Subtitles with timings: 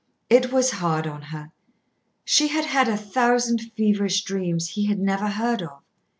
[0.31, 1.51] It was hard on her.
[2.25, 5.83] She had had a thousand feverish dreams he had never heard of.